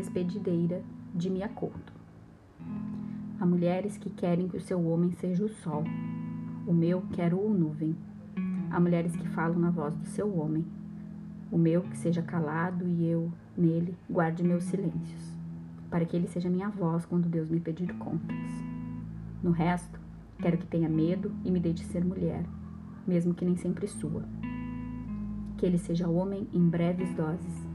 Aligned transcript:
despedideira 0.00 0.82
de 1.14 1.28
Mia 1.28 1.48
Couto. 1.48 1.92
Há 3.38 3.44
mulheres 3.44 3.98
que 3.98 4.08
querem 4.08 4.48
que 4.48 4.56
o 4.56 4.60
seu 4.60 4.82
homem 4.86 5.12
seja 5.12 5.44
o 5.44 5.48
sol. 5.48 5.84
O 6.66 6.72
meu 6.72 7.02
quero 7.12 7.38
o 7.38 7.52
nuvem. 7.52 7.94
Há 8.70 8.80
mulheres 8.80 9.14
que 9.14 9.28
falam 9.28 9.58
na 9.58 9.68
voz 9.68 9.94
do 9.94 10.06
seu 10.06 10.34
homem. 10.38 10.64
O 11.52 11.58
meu 11.58 11.82
que 11.82 11.98
seja 11.98 12.22
calado 12.22 12.88
e 12.88 13.06
eu, 13.06 13.30
nele, 13.54 13.94
guarde 14.08 14.42
meus 14.42 14.64
silêncios, 14.64 15.36
para 15.90 16.06
que 16.06 16.16
ele 16.16 16.28
seja 16.28 16.48
minha 16.48 16.70
voz 16.70 17.04
quando 17.04 17.28
Deus 17.28 17.50
me 17.50 17.60
pedir 17.60 17.92
contas. 17.98 18.36
No 19.42 19.50
resto, 19.50 20.00
quero 20.38 20.56
que 20.56 20.66
tenha 20.66 20.88
medo 20.88 21.30
e 21.44 21.50
me 21.50 21.60
deixe 21.60 21.84
ser 21.84 22.02
mulher, 22.04 22.46
mesmo 23.06 23.34
que 23.34 23.44
nem 23.44 23.56
sempre 23.56 23.86
sua. 23.86 24.24
Que 25.58 25.66
ele 25.66 25.76
seja 25.76 26.08
homem 26.08 26.48
em 26.54 26.66
breves 26.68 27.12
doses, 27.12 27.68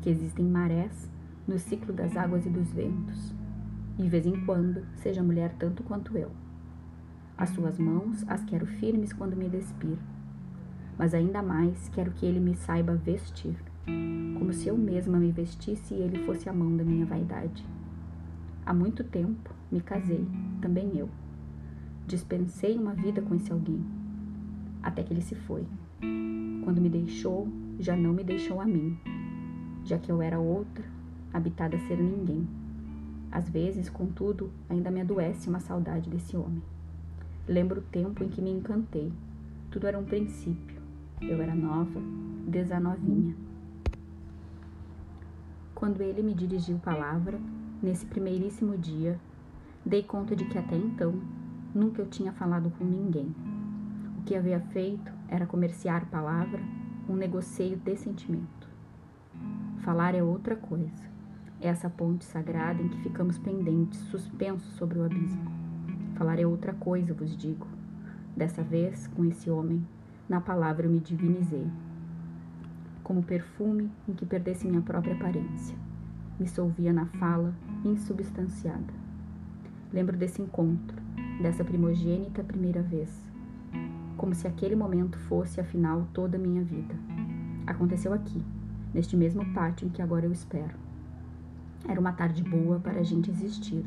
que 0.00 0.08
existem 0.08 0.46
marés 0.46 1.10
no 1.48 1.58
ciclo 1.58 1.94
das 1.94 2.14
águas 2.14 2.44
e 2.44 2.50
dos 2.50 2.70
ventos, 2.70 3.34
e 3.98 4.02
de 4.02 4.08
vez 4.08 4.26
em 4.26 4.44
quando 4.44 4.84
seja 4.96 5.22
mulher 5.22 5.54
tanto 5.58 5.82
quanto 5.82 6.16
eu. 6.16 6.30
As 7.36 7.48
suas 7.50 7.78
mãos 7.78 8.22
as 8.28 8.44
quero 8.44 8.66
firmes 8.66 9.14
quando 9.14 9.34
me 9.34 9.48
despir, 9.48 9.96
mas 10.98 11.14
ainda 11.14 11.42
mais 11.42 11.88
quero 11.88 12.10
que 12.10 12.26
ele 12.26 12.38
me 12.38 12.54
saiba 12.54 12.94
vestir, 12.94 13.56
como 14.38 14.52
se 14.52 14.68
eu 14.68 14.76
mesma 14.76 15.18
me 15.18 15.32
vestisse 15.32 15.94
e 15.94 16.02
ele 16.02 16.24
fosse 16.24 16.48
a 16.50 16.52
mão 16.52 16.76
da 16.76 16.84
minha 16.84 17.06
vaidade. 17.06 17.64
Há 18.66 18.74
muito 18.74 19.02
tempo 19.02 19.50
me 19.72 19.80
casei, 19.80 20.26
também 20.60 20.98
eu. 20.98 21.08
Dispensei 22.06 22.76
uma 22.76 22.92
vida 22.92 23.22
com 23.22 23.34
esse 23.34 23.50
alguém, 23.50 23.82
até 24.82 25.02
que 25.02 25.14
ele 25.14 25.22
se 25.22 25.34
foi. 25.34 25.66
Quando 26.62 26.80
me 26.80 26.90
deixou, 26.90 27.48
já 27.78 27.96
não 27.96 28.12
me 28.12 28.22
deixou 28.22 28.60
a 28.60 28.66
mim, 28.66 28.98
já 29.84 29.98
que 29.98 30.12
eu 30.12 30.20
era 30.20 30.38
outra, 30.38 30.84
habitada 31.32 31.76
a 31.76 31.80
ser 31.80 31.98
ninguém. 31.98 32.46
Às 33.30 33.48
vezes, 33.48 33.90
contudo, 33.90 34.50
ainda 34.68 34.90
me 34.90 35.00
adoece 35.00 35.48
uma 35.48 35.60
saudade 35.60 36.08
desse 36.08 36.36
homem. 36.36 36.62
Lembro 37.46 37.80
o 37.80 37.84
tempo 37.84 38.24
em 38.24 38.28
que 38.28 38.40
me 38.40 38.50
encantei. 38.50 39.12
Tudo 39.70 39.86
era 39.86 39.98
um 39.98 40.04
princípio. 40.04 40.80
Eu 41.20 41.42
era 41.42 41.54
nova, 41.54 42.00
desanovinha. 42.46 43.34
Quando 45.74 46.00
ele 46.00 46.22
me 46.22 46.34
dirigiu 46.34 46.78
palavra, 46.78 47.38
nesse 47.82 48.06
primeiríssimo 48.06 48.76
dia, 48.76 49.18
dei 49.84 50.02
conta 50.02 50.34
de 50.34 50.44
que 50.46 50.58
até 50.58 50.76
então 50.76 51.20
nunca 51.74 52.00
eu 52.00 52.06
tinha 52.08 52.32
falado 52.32 52.70
com 52.70 52.84
ninguém. 52.84 53.34
O 54.18 54.22
que 54.22 54.34
havia 54.34 54.60
feito 54.60 55.12
era 55.28 55.46
comerciar 55.46 56.06
palavra, 56.06 56.60
um 57.08 57.14
negocio 57.14 57.76
de 57.76 57.96
sentimento. 57.96 58.68
Falar 59.80 60.14
é 60.14 60.22
outra 60.22 60.56
coisa 60.56 61.17
essa 61.60 61.90
ponte 61.90 62.24
sagrada 62.24 62.80
em 62.80 62.88
que 62.88 63.02
ficamos 63.02 63.38
pendentes, 63.38 63.98
suspensos 63.98 64.72
sobre 64.74 64.98
o 64.98 65.04
abismo. 65.04 65.50
Falar 66.14 66.38
é 66.38 66.46
outra 66.46 66.72
coisa, 66.72 67.12
vos 67.12 67.36
digo. 67.36 67.66
Dessa 68.36 68.62
vez, 68.62 69.08
com 69.08 69.24
esse 69.24 69.50
homem, 69.50 69.84
na 70.28 70.40
palavra 70.40 70.86
eu 70.86 70.90
me 70.90 71.00
divinizei. 71.00 71.66
Como 73.02 73.22
perfume 73.22 73.90
em 74.08 74.12
que 74.12 74.26
perdesse 74.26 74.68
minha 74.68 74.82
própria 74.82 75.14
aparência. 75.14 75.76
Me 76.38 76.46
solvia 76.46 76.92
na 76.92 77.06
fala, 77.06 77.52
insubstanciada. 77.84 78.94
Lembro 79.92 80.16
desse 80.16 80.40
encontro, 80.40 80.96
dessa 81.42 81.64
primogênita 81.64 82.44
primeira 82.44 82.82
vez. 82.82 83.10
Como 84.16 84.34
se 84.34 84.46
aquele 84.46 84.76
momento 84.76 85.18
fosse, 85.18 85.60
afinal, 85.60 86.06
toda 86.12 86.36
a 86.36 86.40
minha 86.40 86.62
vida. 86.62 86.94
Aconteceu 87.66 88.12
aqui, 88.12 88.44
neste 88.94 89.16
mesmo 89.16 89.52
pátio 89.52 89.86
em 89.86 89.90
que 89.90 90.02
agora 90.02 90.26
eu 90.26 90.32
espero. 90.32 90.87
Era 91.86 92.00
uma 92.00 92.12
tarde 92.12 92.42
boa 92.42 92.80
para 92.80 93.00
a 93.00 93.02
gente 93.02 93.30
existir. 93.30 93.84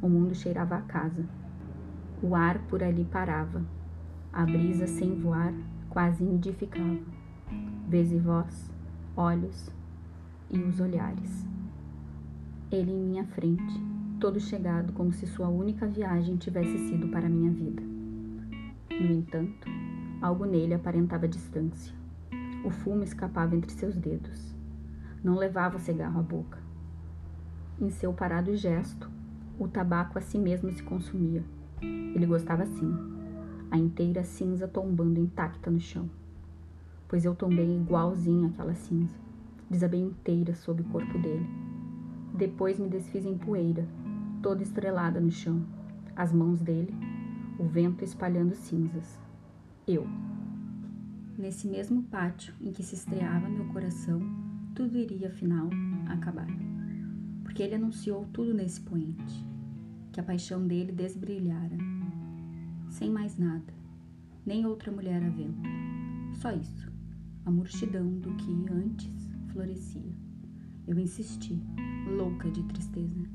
O 0.00 0.08
mundo 0.08 0.34
cheirava 0.34 0.76
a 0.76 0.82
casa. 0.82 1.24
O 2.22 2.34
ar 2.34 2.58
por 2.68 2.82
ali 2.82 3.04
parava. 3.04 3.62
A 4.32 4.44
brisa 4.44 4.86
sem 4.86 5.14
voar 5.14 5.52
quase 5.88 6.24
nidificava. 6.24 6.98
Vez 7.88 8.10
e 8.10 8.18
voz, 8.18 8.70
olhos 9.16 9.70
e 10.50 10.58
os 10.58 10.80
olhares. 10.80 11.46
Ele 12.70 12.90
em 12.90 13.00
minha 13.00 13.24
frente, 13.24 13.80
todo 14.18 14.40
chegado 14.40 14.92
como 14.92 15.12
se 15.12 15.26
sua 15.26 15.48
única 15.48 15.86
viagem 15.86 16.36
tivesse 16.36 16.78
sido 16.88 17.08
para 17.08 17.28
minha 17.28 17.50
vida. 17.50 17.82
No 18.90 19.12
entanto, 19.12 19.68
algo 20.20 20.44
nele 20.44 20.74
aparentava 20.74 21.26
distância. 21.26 21.94
O 22.64 22.70
fumo 22.70 23.02
escapava 23.02 23.56
entre 23.56 23.72
seus 23.72 23.96
dedos. 23.96 24.54
Não 25.22 25.34
levava 25.34 25.76
o 25.76 25.80
cigarro 25.80 26.20
à 26.20 26.22
boca. 26.22 26.61
Em 27.82 27.90
seu 27.90 28.12
parado 28.12 28.54
gesto, 28.54 29.10
o 29.58 29.66
tabaco 29.66 30.16
a 30.16 30.22
si 30.22 30.38
mesmo 30.38 30.70
se 30.70 30.80
consumia. 30.84 31.42
Ele 31.82 32.24
gostava 32.26 32.62
assim, 32.62 32.94
a 33.72 33.76
inteira 33.76 34.22
cinza 34.22 34.68
tombando 34.68 35.18
intacta 35.18 35.68
no 35.68 35.80
chão. 35.80 36.08
Pois 37.08 37.24
eu 37.24 37.34
tombei 37.34 37.76
igualzinho 37.76 38.46
aquela 38.46 38.72
cinza, 38.72 39.16
desabei 39.68 40.00
inteira 40.00 40.54
sob 40.54 40.82
o 40.82 40.84
corpo 40.90 41.18
dele. 41.18 41.44
Depois 42.32 42.78
me 42.78 42.88
desfiz 42.88 43.26
em 43.26 43.36
poeira, 43.36 43.84
toda 44.40 44.62
estrelada 44.62 45.20
no 45.20 45.32
chão, 45.32 45.66
as 46.14 46.32
mãos 46.32 46.60
dele, 46.60 46.94
o 47.58 47.64
vento 47.64 48.04
espalhando 48.04 48.54
cinzas. 48.54 49.18
Eu. 49.88 50.06
Nesse 51.36 51.66
mesmo 51.66 52.04
pátio 52.04 52.54
em 52.60 52.70
que 52.70 52.84
se 52.84 52.94
estreava 52.94 53.48
meu 53.48 53.64
coração, 53.72 54.20
tudo 54.72 54.96
iria 54.96 55.26
afinal 55.26 55.68
acabar 56.06 56.41
porque 57.52 57.64
ele 57.64 57.74
anunciou 57.74 58.24
tudo 58.32 58.54
nesse 58.54 58.80
poente, 58.80 59.46
que 60.10 60.18
a 60.18 60.22
paixão 60.22 60.66
dele 60.66 60.90
desbrilhara, 60.90 61.76
sem 62.88 63.10
mais 63.10 63.36
nada, 63.36 63.74
nem 64.46 64.64
outra 64.64 64.90
mulher 64.90 65.22
havendo. 65.22 65.58
Só 66.32 66.50
isso, 66.50 66.90
a 67.44 67.50
murchidão 67.50 68.10
do 68.20 68.34
que 68.36 68.50
antes 68.72 69.30
florescia. 69.48 70.16
Eu 70.86 70.98
insisti, 70.98 71.62
louca 72.16 72.50
de 72.50 72.62
tristeza. 72.62 73.28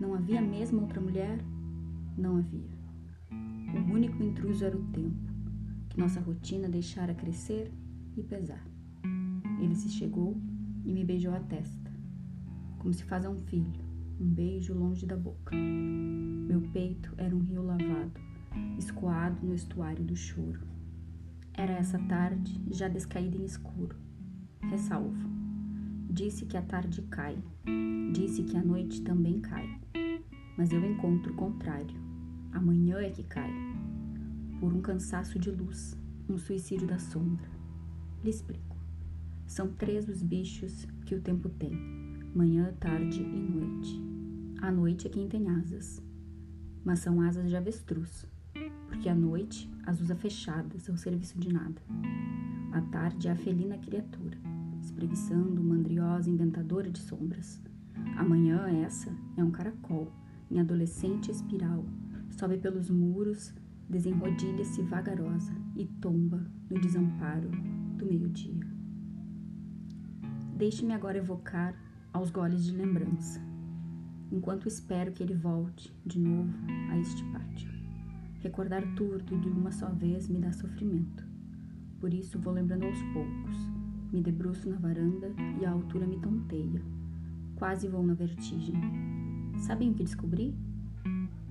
Não 0.00 0.14
havia 0.14 0.40
mesmo 0.40 0.82
outra 0.82 1.00
mulher? 1.00 1.44
Não 2.16 2.36
havia. 2.36 2.70
O 3.32 3.92
único 3.92 4.22
intruso 4.22 4.64
era 4.64 4.76
o 4.76 4.84
tempo, 4.92 5.28
que 5.88 5.98
nossa 5.98 6.20
rotina 6.20 6.68
deixara 6.68 7.14
crescer 7.14 7.72
e 8.16 8.22
pesar. 8.22 8.64
Ele 9.60 9.74
se 9.74 9.88
chegou 9.88 10.40
e 10.84 10.92
me 10.92 11.02
beijou 11.02 11.34
a 11.34 11.40
testa 11.40 11.89
como 12.80 12.94
se 12.94 13.04
faz 13.04 13.26
a 13.26 13.30
um 13.30 13.38
filho, 13.38 13.84
um 14.18 14.26
beijo 14.26 14.74
longe 14.74 15.06
da 15.06 15.16
boca. 15.16 15.54
Meu 15.54 16.62
peito 16.72 17.12
era 17.18 17.36
um 17.36 17.40
rio 17.40 17.62
lavado, 17.62 18.18
escoado 18.78 19.46
no 19.46 19.54
estuário 19.54 20.02
do 20.02 20.16
choro. 20.16 20.60
Era 21.52 21.74
essa 21.74 21.98
tarde 21.98 22.58
já 22.70 22.88
descaída 22.88 23.36
em 23.36 23.44
escuro. 23.44 23.94
Ressalvo. 24.62 25.28
Disse 26.08 26.46
que 26.46 26.56
a 26.56 26.62
tarde 26.62 27.02
cai, 27.02 27.38
disse 28.12 28.42
que 28.42 28.56
a 28.56 28.64
noite 28.64 29.02
também 29.02 29.40
cai. 29.40 29.78
Mas 30.56 30.72
eu 30.72 30.82
encontro 30.82 31.34
o 31.34 31.36
contrário. 31.36 32.00
Amanhã 32.50 32.98
é 32.98 33.10
que 33.10 33.22
cai. 33.22 33.50
Por 34.58 34.72
um 34.72 34.80
cansaço 34.80 35.38
de 35.38 35.50
luz, 35.50 35.96
um 36.28 36.38
suicídio 36.38 36.86
da 36.86 36.98
sombra. 36.98 37.48
Lhe 38.24 38.30
explico. 38.30 38.76
São 39.46 39.68
três 39.68 40.08
os 40.08 40.22
bichos 40.22 40.86
que 41.04 41.14
o 41.14 41.20
tempo 41.20 41.48
tem 41.48 42.09
manhã, 42.34 42.72
tarde 42.78 43.22
e 43.22 43.40
noite. 43.40 44.00
A 44.62 44.70
noite 44.70 45.06
é 45.06 45.10
quem 45.10 45.28
tem 45.28 45.48
asas, 45.48 46.00
mas 46.84 47.00
são 47.00 47.20
asas 47.20 47.48
de 47.48 47.56
avestruz, 47.56 48.24
porque 48.86 49.08
a 49.08 49.14
noite 49.14 49.70
as 49.84 50.00
usa 50.00 50.14
fechadas 50.14 50.88
ao 50.88 50.96
serviço 50.96 51.38
de 51.38 51.52
nada. 51.52 51.82
A 52.72 52.80
tarde 52.82 53.26
é 53.26 53.32
a 53.32 53.36
felina 53.36 53.76
criatura, 53.78 54.38
espreguiçando, 54.80 55.62
mandriosa, 55.62 56.30
inventadora 56.30 56.88
de 56.88 57.00
sombras. 57.00 57.60
A 58.16 58.22
manhã, 58.22 58.68
essa, 58.84 59.12
é 59.36 59.42
um 59.42 59.50
caracol, 59.50 60.12
em 60.50 60.60
adolescente 60.60 61.30
espiral, 61.30 61.84
sobe 62.30 62.58
pelos 62.58 62.90
muros, 62.90 63.52
desenrodilha-se 63.88 64.82
vagarosa 64.82 65.52
e 65.74 65.84
tomba 65.84 66.46
no 66.70 66.80
desamparo 66.80 67.50
do 67.96 68.06
meio-dia. 68.06 68.60
Deixe-me 70.56 70.92
agora 70.92 71.18
evocar 71.18 71.74
aos 72.12 72.30
goles 72.30 72.64
de 72.64 72.72
lembrança, 72.72 73.40
enquanto 74.32 74.66
espero 74.66 75.12
que 75.12 75.22
ele 75.22 75.34
volte 75.34 75.94
de 76.04 76.18
novo 76.18 76.52
a 76.90 76.98
este 76.98 77.22
pátio. 77.26 77.70
Recordar 78.40 78.82
tudo 78.96 79.38
de 79.38 79.48
uma 79.48 79.70
só 79.70 79.88
vez 79.90 80.28
me 80.28 80.38
dá 80.38 80.52
sofrimento. 80.52 81.24
Por 82.00 82.12
isso 82.12 82.38
vou 82.38 82.52
lembrando 82.52 82.86
aos 82.86 82.98
poucos. 83.12 83.56
Me 84.10 84.20
debruço 84.20 84.68
na 84.68 84.76
varanda 84.76 85.32
e 85.60 85.64
a 85.64 85.70
altura 85.70 86.06
me 86.06 86.18
tonteia. 86.18 86.82
Quase 87.56 87.86
vou 87.86 88.02
na 88.02 88.14
vertigem. 88.14 88.74
Sabem 89.58 89.90
o 89.90 89.94
que 89.94 90.04
descobri? 90.04 90.54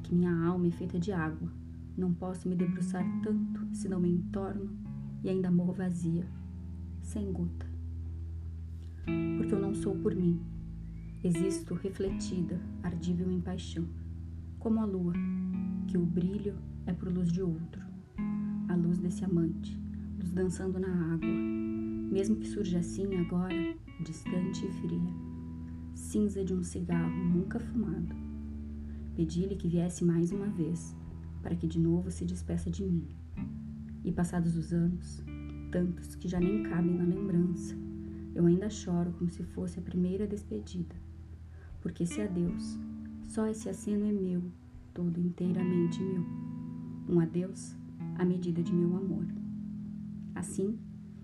Que 0.04 0.16
minha 0.16 0.34
alma 0.46 0.68
é 0.68 0.72
feita 0.72 1.00
de 1.00 1.12
água. 1.12 1.50
Não 1.96 2.14
posso 2.14 2.50
me 2.50 2.56
debruçar 2.56 3.06
tanto, 3.22 3.68
senão 3.74 4.00
me 4.00 4.10
entorno 4.10 4.70
e 5.24 5.30
ainda 5.30 5.52
morro 5.52 5.74
vazia, 5.74 6.26
sem 7.02 7.32
gota 7.32 7.69
porque 9.38 9.54
eu 9.54 9.60
não 9.60 9.74
sou 9.74 9.96
por 9.96 10.16
mim. 10.16 10.40
Existo 11.24 11.74
refletida, 11.74 12.60
ardível 12.82 13.32
em 13.32 13.42
paixão, 13.42 13.86
como 14.58 14.80
a 14.80 14.86
lua, 14.86 15.14
que 15.88 15.98
o 15.98 16.06
brilho 16.06 16.56
é 16.86 16.94
por 16.94 17.12
luz 17.12 17.32
de 17.32 17.42
outro, 17.42 17.82
a 18.68 18.76
luz 18.76 19.00
desse 19.00 19.26
amante, 19.26 19.78
luz 20.18 20.32
dançando 20.32 20.80
na 20.80 21.14
água, 21.14 21.28
mesmo 21.28 22.38
que 22.38 22.48
surja 22.48 22.80
assim 22.80 23.16
agora, 23.16 23.76
distante 24.00 24.66
e 24.66 24.72
fria, 24.82 25.14
cinza 25.94 26.44
de 26.44 26.54
um 26.54 26.64
cigarro 26.64 27.24
nunca 27.26 27.60
fumado. 27.60 28.16
Pedi-lhe 29.16 29.56
que 29.56 29.68
viesse 29.68 30.06
mais 30.06 30.32
uma 30.32 30.48
vez, 30.48 30.96
para 31.42 31.56
que 31.56 31.68
de 31.68 31.80
novo 31.80 32.10
se 32.10 32.26
despeça 32.26 32.70
de 32.70 32.84
mim. 32.84 33.08
E 34.04 34.12
passados 34.12 34.56
os 34.56 34.72
anos, 34.72 35.24
tantos 35.72 36.16
que 36.16 36.28
já 36.28 36.40
nem 36.40 36.64
cabem 36.64 36.96
na 36.96 37.04
lembrança, 37.04 37.76
eu 38.36 38.46
ainda 38.46 38.70
choro 38.70 39.12
como 39.14 39.30
se 39.30 39.44
fosse 39.44 39.80
a 39.80 39.82
primeira 39.82 40.28
despedida. 40.28 40.96
Porque 41.82 42.06
se 42.06 42.22
adeus, 42.22 42.80
só 43.24 43.48
esse 43.48 43.70
aceno 43.70 44.06
é 44.06 44.12
meu, 44.12 44.44
todo 44.94 45.20
inteiramente 45.20 46.02
meu. 46.02 46.24
Um 47.08 47.20
adeus 47.20 47.76
à 48.18 48.26
medida 48.26 48.62
de 48.62 48.74
meu 48.74 48.96
amor. 48.96 49.26
Assim, 50.36 50.78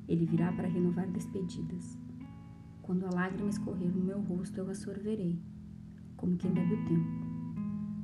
ele 0.07 0.25
virá 0.25 0.51
para 0.51 0.67
renovar 0.67 1.09
despedidas. 1.11 1.97
Quando 2.81 3.05
a 3.05 3.09
lágrima 3.09 3.49
escorrer 3.49 3.89
no 3.89 4.03
meu 4.03 4.21
rosto, 4.21 4.57
eu 4.57 4.69
a 4.69 4.75
sorverei, 4.75 5.39
como 6.15 6.37
quem 6.37 6.51
bebe 6.51 6.73
o 6.73 6.85
tempo. 6.85 7.25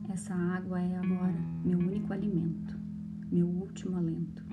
Essa 0.10 0.34
água 0.34 0.82
é 0.82 0.98
agora 0.98 1.40
meu 1.64 1.80
único 1.80 2.12
alimento, 2.12 2.78
meu 3.32 3.48
último 3.48 3.96
alento. 3.96 4.44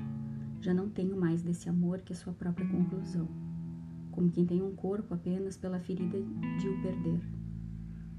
Já 0.60 0.74
não 0.74 0.88
tenho 0.88 1.18
mais 1.18 1.42
desse 1.42 1.68
amor 1.68 2.00
que 2.02 2.12
é 2.12 2.16
sua 2.16 2.32
própria 2.32 2.68
conclusão, 2.68 3.28
como 4.18 4.32
quem 4.32 4.44
tem 4.44 4.60
um 4.60 4.74
corpo 4.74 5.14
apenas 5.14 5.56
pela 5.56 5.78
ferida 5.78 6.18
de 6.58 6.68
o 6.68 6.82
perder. 6.82 7.20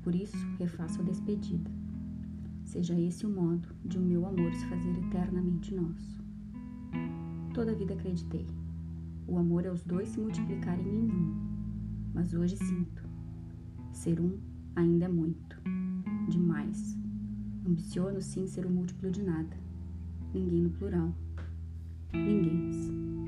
Por 0.01 0.15
isso, 0.15 0.37
refaço 0.57 1.01
a 1.01 1.03
despedida. 1.03 1.69
Seja 2.63 2.97
esse 2.97 3.25
o 3.25 3.29
modo 3.29 3.67
de 3.83 3.97
o 3.97 4.01
meu 4.01 4.25
amor 4.25 4.53
se 4.53 4.65
fazer 4.67 4.97
eternamente 4.97 5.75
nosso. 5.75 6.23
Toda 7.53 7.73
a 7.73 7.75
vida 7.75 7.95
acreditei. 7.95 8.47
O 9.27 9.37
amor 9.37 9.65
é 9.65 9.71
os 9.71 9.83
dois 9.83 10.07
se 10.07 10.21
multiplicarem 10.21 10.87
em 10.87 11.11
um. 11.11 11.35
Mas 12.13 12.33
hoje 12.33 12.55
sinto. 12.55 13.03
Ser 13.91 14.21
um 14.21 14.39
ainda 14.77 15.03
é 15.03 15.09
muito. 15.09 15.61
Demais. 16.29 16.97
Ambiciono 17.67 18.21
sim 18.21 18.47
ser 18.47 18.65
o 18.65 18.69
múltiplo 18.69 19.11
de 19.11 19.21
nada. 19.21 19.57
Ninguém 20.33 20.61
no 20.61 20.69
plural 20.69 21.13
ninguém. 22.13 23.18